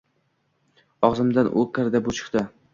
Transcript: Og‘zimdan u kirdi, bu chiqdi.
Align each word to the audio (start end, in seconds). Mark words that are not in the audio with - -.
Og‘zimdan 1.09 1.53
u 1.65 1.69
kirdi, 1.79 2.05
bu 2.09 2.19
chiqdi. 2.21 2.49